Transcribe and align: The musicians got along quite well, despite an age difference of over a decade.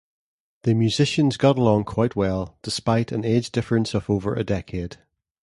The 0.63 0.73
musicians 0.73 1.37
got 1.37 1.59
along 1.59 1.83
quite 1.83 2.15
well, 2.15 2.57
despite 2.63 3.11
an 3.11 3.23
age 3.23 3.51
difference 3.51 3.93
of 3.93 4.09
over 4.09 4.33
a 4.33 4.43
decade. 4.43 4.97